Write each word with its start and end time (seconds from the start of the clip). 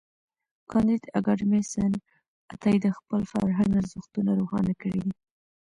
کانديد 0.71 1.03
اکاډميسن 1.17 1.91
عطايي 2.53 2.77
د 2.81 2.87
خپل 2.97 3.21
فرهنګ 3.31 3.71
ارزښتونه 3.81 4.31
روښانه 4.39 4.73
کړي 4.81 4.99
دي. 5.05 5.13